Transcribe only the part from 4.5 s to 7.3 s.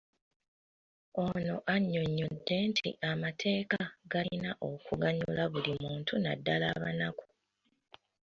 okuganyula buli muntu naddala abanaku